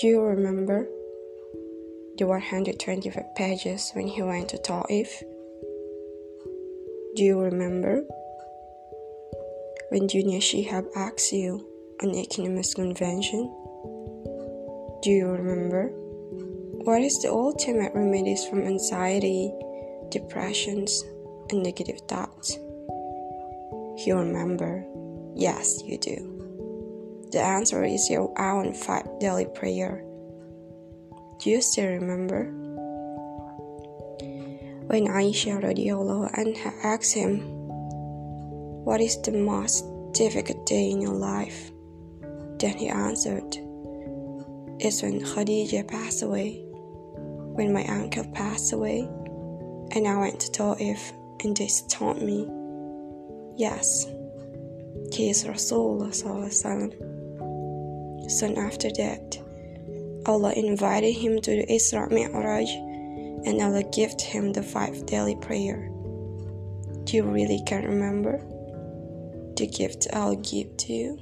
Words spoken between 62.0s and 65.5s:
Mi'raj and Allah gifted him the five daily